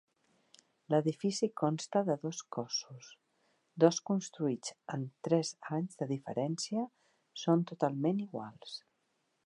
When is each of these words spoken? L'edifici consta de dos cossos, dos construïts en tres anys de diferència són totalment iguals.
L'edifici 0.93 1.49
consta 1.63 2.01
de 2.07 2.15
dos 2.23 2.39
cossos, 2.57 3.11
dos 3.85 4.01
construïts 4.11 4.75
en 4.97 5.05
tres 5.29 5.53
anys 5.81 6.01
de 6.01 6.09
diferència 6.15 6.89
són 7.45 7.65
totalment 7.73 8.25
iguals. 8.29 8.79